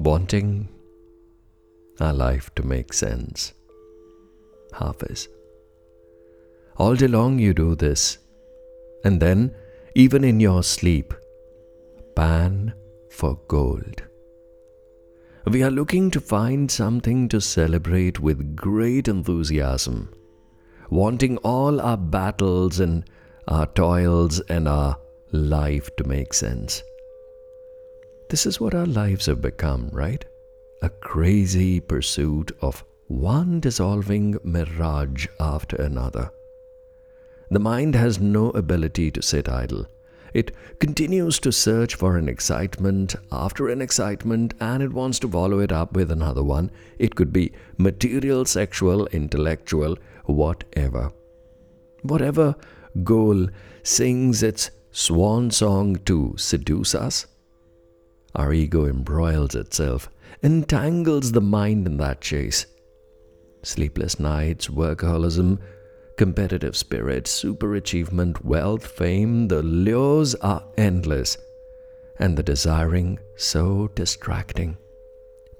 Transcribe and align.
wanting 0.00 0.66
our 2.00 2.14
life 2.14 2.48
to 2.54 2.62
make 2.62 2.90
sense. 2.94 3.52
Hafiz. 4.72 5.28
All 6.78 6.94
day 6.94 7.06
long 7.06 7.38
you 7.38 7.52
do 7.52 7.74
this, 7.74 8.16
and 9.04 9.20
then, 9.20 9.54
even 9.94 10.24
in 10.24 10.40
your 10.40 10.62
sleep, 10.62 11.12
pan 12.16 12.72
for 13.10 13.38
gold. 13.48 14.02
We 15.46 15.62
are 15.62 15.70
looking 15.70 16.10
to 16.12 16.20
find 16.20 16.70
something 16.70 17.28
to 17.28 17.40
celebrate 17.42 18.20
with 18.20 18.56
great 18.56 19.06
enthusiasm, 19.06 20.14
wanting 20.88 21.36
all 21.38 21.78
our 21.78 21.98
battles 21.98 22.80
and 22.80 23.04
our 23.48 23.66
toils 23.66 24.40
and 24.48 24.66
our 24.66 24.96
life 25.32 25.94
to 25.96 26.04
make 26.04 26.32
sense. 26.32 26.82
This 28.30 28.46
is 28.46 28.60
what 28.60 28.76
our 28.76 28.86
lives 28.86 29.26
have 29.26 29.42
become, 29.42 29.88
right? 29.92 30.24
A 30.82 30.88
crazy 30.88 31.80
pursuit 31.80 32.52
of 32.62 32.84
one 33.08 33.58
dissolving 33.58 34.38
mirage 34.44 35.26
after 35.40 35.74
another. 35.74 36.30
The 37.50 37.58
mind 37.58 37.96
has 37.96 38.20
no 38.20 38.50
ability 38.50 39.10
to 39.10 39.20
sit 39.20 39.48
idle. 39.48 39.88
It 40.32 40.54
continues 40.78 41.40
to 41.40 41.50
search 41.50 41.96
for 41.96 42.16
an 42.16 42.28
excitement 42.28 43.16
after 43.32 43.68
an 43.68 43.82
excitement 43.82 44.54
and 44.60 44.80
it 44.80 44.92
wants 44.92 45.18
to 45.18 45.28
follow 45.28 45.58
it 45.58 45.72
up 45.72 45.94
with 45.94 46.12
another 46.12 46.44
one. 46.44 46.70
It 47.00 47.16
could 47.16 47.32
be 47.32 47.50
material, 47.78 48.44
sexual, 48.44 49.08
intellectual, 49.08 49.98
whatever. 50.26 51.10
Whatever 52.02 52.54
goal 53.02 53.48
sings 53.82 54.44
its 54.44 54.70
swan 54.92 55.50
song 55.50 55.96
to 56.04 56.36
seduce 56.38 56.94
us, 56.94 57.26
our 58.34 58.52
ego 58.52 58.86
embroils 58.86 59.54
itself, 59.54 60.08
entangles 60.42 61.32
the 61.32 61.40
mind 61.40 61.86
in 61.86 61.96
that 61.98 62.20
chase. 62.20 62.66
Sleepless 63.62 64.18
nights, 64.18 64.68
workaholism, 64.68 65.58
competitive 66.16 66.76
spirit, 66.76 67.24
superachievement, 67.24 68.44
wealth, 68.44 68.86
fame, 68.86 69.48
the 69.48 69.62
lures 69.62 70.34
are 70.36 70.64
endless, 70.76 71.36
and 72.18 72.36
the 72.36 72.42
desiring 72.42 73.18
so 73.36 73.88
distracting. 73.94 74.76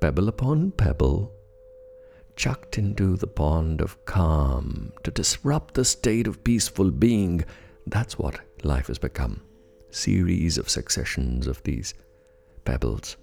Pebble 0.00 0.28
upon 0.28 0.72
pebble, 0.72 1.32
chucked 2.36 2.78
into 2.78 3.16
the 3.16 3.26
pond 3.26 3.80
of 3.80 4.04
calm 4.04 4.92
to 5.02 5.10
disrupt 5.10 5.74
the 5.74 5.84
state 5.84 6.26
of 6.26 6.44
peaceful 6.44 6.90
being. 6.90 7.44
That's 7.86 8.18
what 8.18 8.40
life 8.62 8.86
has 8.88 8.98
become. 8.98 9.42
Series 9.90 10.58
of 10.58 10.68
successions 10.68 11.46
of 11.46 11.62
these 11.64 11.94
pebbles. 12.68 13.16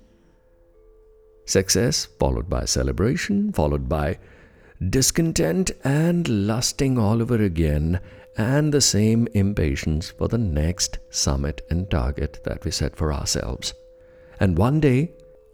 Success 1.45 2.05
followed 2.19 2.49
by 2.49 2.65
celebration, 2.65 3.53
followed 3.53 3.87
by 3.87 4.17
discontent 4.89 5.71
and 5.83 6.47
lusting 6.47 6.97
all 6.97 7.21
over 7.21 7.41
again, 7.41 7.99
and 8.37 8.73
the 8.73 8.81
same 8.81 9.27
impatience 9.33 10.09
for 10.09 10.27
the 10.27 10.37
next 10.37 10.97
summit 11.11 11.61
and 11.69 11.89
target 11.91 12.41
that 12.43 12.65
we 12.65 12.71
set 12.71 12.95
for 12.95 13.13
ourselves. 13.13 13.73
And 14.39 14.57
one 14.57 14.79
day, 14.79 15.11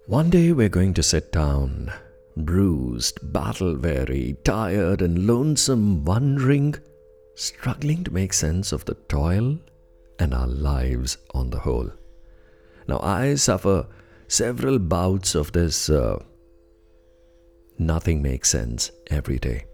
one 0.08 0.30
day 0.30 0.52
we're 0.54 0.78
going 0.80 0.94
to 0.96 1.04
sit 1.04 1.32
down, 1.32 1.92
bruised, 2.38 3.20
battle 3.34 3.76
weary, 3.78 4.38
tired, 4.44 5.02
and 5.02 5.28
lonesome, 5.28 6.06
wondering, 6.06 6.76
struggling 7.36 8.04
to 8.06 8.14
make 8.14 8.34
sense 8.34 8.72
of 8.72 8.86
the 8.86 8.96
toil 9.10 9.60
and 10.18 10.34
our 10.34 10.48
lives 10.48 11.18
on 11.34 11.50
the 11.50 11.60
whole. 11.60 11.92
Now, 12.88 13.00
I 13.02 13.36
suffer 13.36 13.88
several 14.28 14.80
bouts 14.80 15.36
of 15.36 15.52
this. 15.52 15.90
Uh, 15.90 16.24
Nothing 17.82 18.22
makes 18.22 18.50
sense 18.50 18.92
every 19.10 19.40
day. 19.40 19.66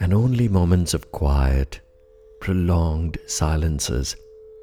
And 0.00 0.14
only 0.14 0.48
moments 0.48 0.94
of 0.94 1.12
quiet, 1.12 1.80
prolonged 2.40 3.18
silences 3.26 4.16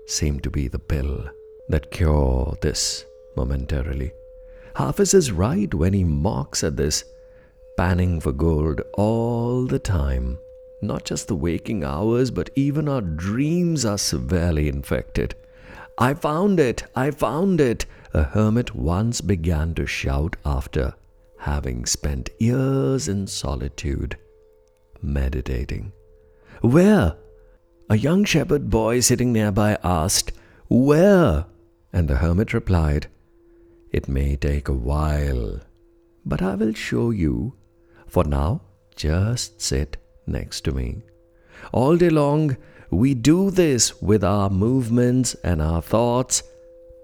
seem 0.08 0.40
to 0.40 0.50
be 0.50 0.68
the 0.68 0.80
pill 0.80 1.24
that 1.70 1.92
cure 1.92 2.58
this 2.62 3.06
momentarily. 3.38 4.12
Hafiz 4.75 5.14
is 5.14 5.31
right 5.31 5.72
when 5.72 5.94
he 5.94 6.03
mocks 6.03 6.64
at 6.64 6.75
this 6.75 7.03
panning 7.78 8.19
for 8.19 8.31
gold 8.31 8.81
all 8.94 9.66
the 9.66 9.78
time. 9.78 10.40
Not 10.81 11.06
just 11.06 11.28
the 11.28 11.36
waking 11.36 11.84
hours, 11.84 12.31
but 12.31 12.50
even 12.56 12.90
our 12.90 13.02
dreams 13.02 13.86
are 13.86 14.00
severely 14.00 14.68
infected. 14.68 15.36
I 15.98 16.14
found 16.14 16.59
it! 16.59 16.84
I 16.96 17.12
found 17.12 17.62
it! 17.62 17.86
A 18.14 18.24
hermit 18.24 18.76
once 18.76 19.22
began 19.22 19.74
to 19.76 19.86
shout 19.86 20.36
after 20.46 20.94
having 21.44 21.86
spent 21.86 22.30
years 22.40 23.08
in 23.08 23.28
solitude, 23.28 24.18
meditating. 25.02 25.92
Where? 26.62 27.16
A 27.90 27.98
young 27.98 28.24
shepherd 28.24 28.70
boy 28.70 29.02
sitting 29.02 29.34
nearby 29.34 29.78
asked, 29.84 30.31
Where? 30.70 31.46
And 31.92 32.08
the 32.08 32.16
hermit 32.16 32.54
replied, 32.54 33.08
It 33.92 34.08
may 34.08 34.36
take 34.36 34.70
a 34.70 34.74
while, 34.74 35.60
but 36.25 36.42
I 36.42 36.56
will 36.56 36.74
show 36.74 37.12
you. 37.12 37.56
For 38.08 38.24
now, 38.24 38.62
just 38.96 39.62
sit 39.62 39.98
next 40.25 40.62
to 40.62 40.72
me. 40.72 41.02
All 41.72 41.98
day 41.98 42.10
long, 42.10 42.56
we 42.96 43.14
do 43.14 43.52
this 43.52 44.02
with 44.02 44.24
our 44.24 44.50
movements 44.50 45.36
and 45.44 45.62
our 45.62 45.81
thoughts. 45.81 46.44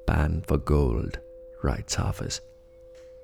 Pan 0.07 0.43
for 0.47 0.57
gold, 0.57 1.19
writes 1.63 1.95
Hafiz. 1.95 2.41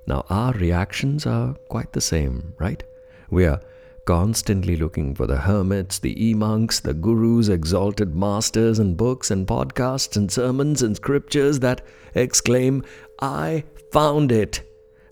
Now, 0.07 0.25
our 0.29 0.53
reactions 0.53 1.25
are 1.25 1.55
quite 1.69 1.91
the 1.93 2.01
same, 2.01 2.53
right? 2.59 2.83
We 3.29 3.45
are 3.45 3.61
constantly 4.05 4.75
looking 4.75 5.15
for 5.15 5.25
the 5.25 5.37
hermits, 5.37 5.99
the 5.99 6.13
e 6.23 6.33
monks, 6.33 6.79
the 6.79 6.93
gurus, 6.93 7.49
exalted 7.49 8.15
masters, 8.15 8.79
and 8.79 8.95
books 8.95 9.31
and 9.31 9.47
podcasts 9.47 10.15
and 10.15 10.31
sermons 10.31 10.83
and 10.83 10.95
scriptures 10.95 11.59
that 11.59 11.81
exclaim, 12.13 12.83
I 13.19 13.63
found 13.91 14.31
it! 14.31 14.61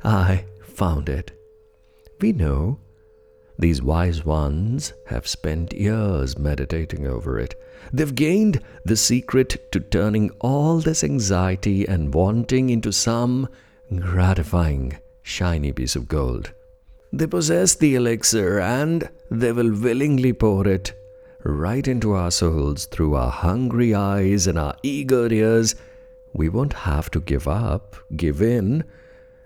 I 0.04 0.46
found 0.62 1.10
it. 1.10 1.32
We 2.22 2.34
know 2.34 2.80
these 3.64 3.82
wise 3.82 4.26
ones 4.26 4.92
have 5.06 5.26
spent 5.26 5.72
years 5.72 6.38
meditating 6.38 7.08
over 7.08 7.40
it. 7.40 7.56
They've 7.94 8.14
gained 8.14 8.62
the 8.84 8.98
secret 8.98 9.72
to 9.72 9.80
turning 9.80 10.32
all 10.42 10.80
this 10.80 11.02
anxiety 11.02 11.88
and 11.88 12.14
wanting 12.14 12.70
into 12.70 12.92
some 12.92 13.48
gratifying, 13.96 14.98
shiny 15.22 15.72
piece 15.72 15.96
of 15.96 16.10
gold. 16.10 16.52
They 17.14 17.26
possess 17.26 17.74
the 17.74 17.96
elixir 17.96 18.60
and 18.60 19.10
they 19.32 19.54
will 19.54 19.72
willingly 19.72 20.34
pour 20.34 20.68
it 20.68 20.92
right 21.46 21.88
into 21.88 22.12
our 22.12 22.32
souls 22.32 22.86
through 22.88 23.16
our 23.16 23.32
hungry 23.32 23.96
eyes 23.96 24.46
and 24.46 24.60
our 24.60 24.76
eager 24.84 25.32
ears. 25.32 25.74
We 26.34 26.50
won't 26.50 26.74
have 26.74 27.10
to 27.12 27.22
give 27.22 27.48
up, 27.48 27.96
give 28.14 28.42
in, 28.42 28.84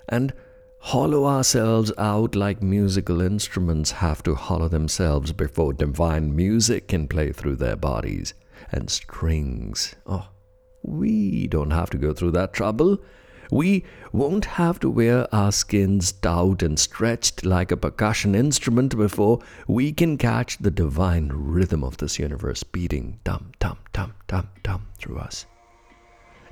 and 0.10 0.34
hollow 0.80 1.26
ourselves 1.26 1.92
out 1.98 2.36
like 2.36 2.62
musical 2.62 3.22
instruments 3.22 3.92
have 3.92 4.24
to 4.24 4.36
hollow 4.36 4.68
themselves 4.68 5.32
before 5.32 5.74
divine 5.74 6.36
music 6.36 6.88
can 6.88 7.08
play 7.08 7.32
through 7.32 7.56
their 7.56 7.76
bodies 7.76 8.34
and 8.72 8.90
strings. 8.90 9.96
Oh, 10.06 10.28
we 10.84 11.48
don't 11.48 11.72
have 11.72 11.90
to 11.92 11.98
go 11.98 12.14
through 12.14 12.32
that 12.32 12.54
trouble. 12.54 13.00
We 13.52 13.86
won't 14.12 14.46
have 14.46 14.80
to 14.82 14.90
wear 14.90 15.34
our 15.34 15.52
skins 15.52 16.12
taut 16.12 16.62
and 16.62 16.78
stretched 16.78 17.46
like 17.46 17.72
a 17.72 17.78
percussion 17.78 18.36
instrument 18.36 18.98
before 18.98 19.40
we 19.68 19.94
can 19.94 20.18
catch 20.18 20.58
the 20.58 20.72
divine 20.72 21.32
rhythm 21.34 21.84
of 21.84 21.98
this 21.98 22.20
universe 22.20 22.64
beating 22.64 23.20
dum 23.24 23.52
dum 23.60 23.78
dum 23.94 24.14
dum 24.28 24.50
dum 24.64 24.88
through 24.98 25.20
us. 25.20 25.46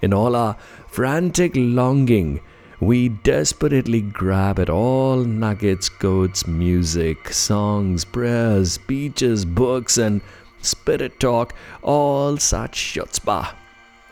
In 0.01 0.13
all 0.13 0.35
our 0.35 0.55
frantic 0.87 1.51
longing, 1.55 2.39
we 2.79 3.09
desperately 3.09 4.01
grab 4.01 4.59
at 4.59 4.69
all 4.69 5.17
nuggets, 5.17 5.87
quotes, 5.87 6.45
music, 6.45 7.31
songs, 7.31 8.03
prayers, 8.03 8.73
speeches, 8.73 9.45
books, 9.45 9.97
and 9.97 10.21
spirit 10.61 11.19
talk, 11.19 11.53
all 11.81 12.37
such 12.37 12.77
chutzpah. 12.77 13.53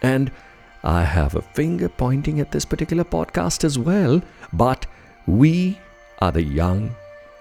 And 0.01 0.31
I 0.83 1.03
have 1.03 1.35
a 1.35 1.41
finger 1.41 1.89
pointing 1.89 2.39
at 2.39 2.51
this 2.51 2.65
particular 2.65 3.03
podcast 3.03 3.63
as 3.63 3.77
well, 3.77 4.21
but 4.51 4.85
we 5.27 5.79
are 6.19 6.31
the 6.31 6.43
young, 6.43 6.95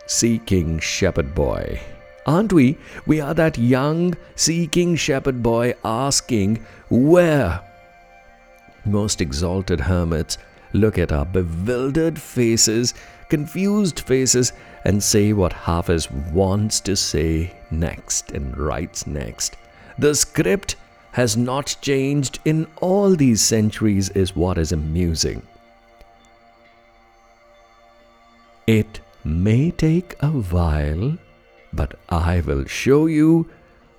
seeking 0.06 0.78
shepherd 0.78 1.34
boy. 1.34 1.80
Aren't 2.24 2.52
we? 2.52 2.78
We 3.06 3.20
are 3.20 3.34
that 3.34 3.58
young, 3.58 4.16
seeking 4.36 4.94
shepherd 4.94 5.42
boy 5.42 5.74
asking, 5.84 6.64
Where? 6.88 7.60
Most 8.84 9.20
exalted 9.20 9.80
hermits 9.80 10.38
look 10.72 10.98
at 10.98 11.12
our 11.12 11.24
bewildered 11.24 12.18
faces, 12.18 12.94
confused 13.28 14.00
faces, 14.00 14.52
and 14.84 15.02
say 15.02 15.32
what 15.32 15.52
Hafiz 15.52 16.10
wants 16.10 16.80
to 16.80 16.96
say 16.96 17.54
next 17.70 18.32
and 18.32 18.56
writes 18.56 19.06
next. 19.06 19.56
The 19.98 20.14
script 20.14 20.76
has 21.12 21.36
not 21.36 21.76
changed 21.80 22.40
in 22.44 22.66
all 22.80 23.14
these 23.14 23.40
centuries 23.40 24.08
is 24.10 24.34
what 24.34 24.58
is 24.58 24.72
amusing. 24.72 25.42
It 28.66 29.00
may 29.24 29.70
take 29.70 30.16
a 30.20 30.30
while, 30.30 31.18
but 31.72 31.98
I 32.08 32.40
will 32.40 32.64
show 32.64 33.06
you. 33.06 33.50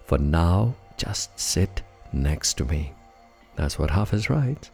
For 0.06 0.18
now, 0.18 0.76
just 0.98 1.40
sit 1.40 1.82
next 2.12 2.56
to 2.56 2.66
me. 2.66 2.94
That's 3.56 3.78
what 3.78 3.92
Hafiz 3.92 4.30
writes. 4.30 4.72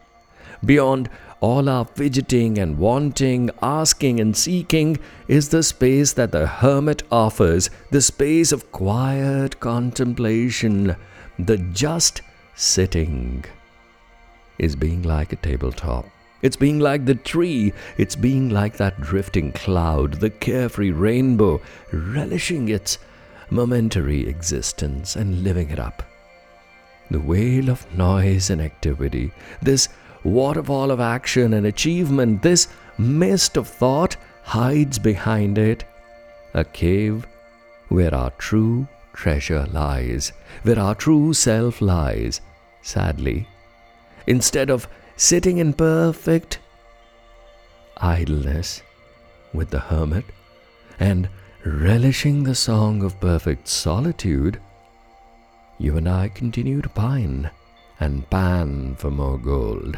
Beyond 0.64 1.10
all 1.42 1.70
our 1.70 1.86
fidgeting 1.86 2.58
and 2.58 2.78
wanting, 2.78 3.50
asking 3.62 4.20
and 4.20 4.36
seeking 4.36 5.00
is 5.28 5.50
the 5.50 5.64
space 5.64 6.14
that 6.14 6.32
the 6.32 6.46
hermit 6.46 7.04
offers, 7.12 7.70
the 7.92 8.02
space 8.02 8.52
of 8.52 8.72
quiet 8.72 9.60
contemplation, 9.60 10.96
the 11.38 11.58
just 11.58 12.22
sitting. 12.56 13.46
Is 14.58 14.76
being 14.76 15.04
like 15.04 15.32
a 15.32 15.38
tabletop. 15.38 16.06
It's 16.42 16.58
being 16.58 16.80
like 16.80 17.06
the 17.06 17.16
tree, 17.16 17.74
it's 17.98 18.16
being 18.16 18.50
like 18.50 18.78
that 18.78 19.00
drifting 19.02 19.52
cloud, 19.52 20.16
the 20.16 20.30
carefree 20.30 20.92
rainbow, 20.92 21.62
relishing 21.92 22.70
its 22.70 22.98
momentary 23.50 24.28
existence 24.28 25.16
and 25.16 25.44
living 25.44 25.70
it 25.70 25.80
up. 25.80 26.04
The 27.12 27.20
wail 27.20 27.70
of 27.70 27.92
noise 27.98 28.50
and 28.50 28.62
activity, 28.62 29.32
this 29.62 29.90
waterfall 30.24 30.92
of 30.92 31.00
action 31.00 31.54
and 31.54 31.66
achievement, 31.66 32.42
this 32.42 32.68
mist 32.98 33.58
of 33.58 33.68
thought 33.68 34.18
hides 34.44 35.00
behind 35.00 35.58
it 35.58 35.84
a 36.54 36.64
cave 36.64 37.28
where 37.90 38.14
our 38.14 38.32
true 38.32 38.88
treasure 39.14 39.66
lies, 39.72 40.32
where 40.64 40.80
our 40.80 40.96
true 40.96 41.34
self 41.34 41.82
lies. 41.82 42.42
Sadly, 42.82 43.48
instead 44.28 44.70
of 44.70 44.88
sitting 45.16 45.58
in 45.58 45.74
perfect 45.74 46.60
idleness 47.98 48.82
with 49.54 49.70
the 49.70 49.80
hermit 49.80 50.26
and 51.00 51.30
relishing 51.66 52.44
the 52.44 52.56
song 52.56 53.04
of 53.04 53.20
perfect 53.20 53.68
solitude, 53.68 54.60
you 55.78 55.98
and 55.98 56.08
I 56.08 56.30
continue 56.30 56.82
to 56.82 56.90
pine 56.90 57.50
and 58.00 58.30
pan 58.30 58.96
for 58.96 59.12
more 59.12 59.38
gold. 59.38 59.98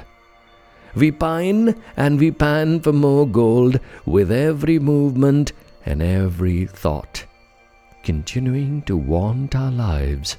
We 0.95 1.11
pine 1.11 1.81
and 1.95 2.19
we 2.19 2.31
pan 2.31 2.81
for 2.81 2.91
more 2.91 3.27
gold 3.27 3.79
with 4.05 4.31
every 4.31 4.77
movement 4.79 5.53
and 5.85 6.01
every 6.01 6.65
thought, 6.65 7.25
continuing 8.03 8.81
to 8.83 8.97
want 8.97 9.55
our 9.55 9.71
lives 9.71 10.37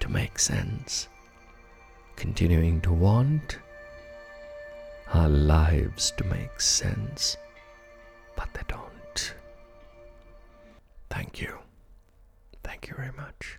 to 0.00 0.08
make 0.10 0.38
sense, 0.38 1.08
continuing 2.16 2.80
to 2.82 2.92
want 2.92 3.58
our 5.12 5.28
lives 5.28 6.12
to 6.18 6.24
make 6.24 6.60
sense, 6.60 7.36
but 8.36 8.52
they 8.52 8.62
don't. 8.68 9.34
Thank 11.08 11.40
you. 11.40 11.58
Thank 12.62 12.88
you 12.88 12.94
very 12.96 13.12
much. 13.16 13.58